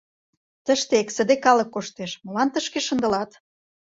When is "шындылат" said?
2.87-3.31